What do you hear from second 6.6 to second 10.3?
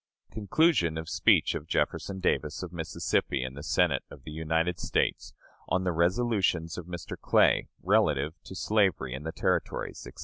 of Mr. Clay, relative to slavery in the Territories, etc.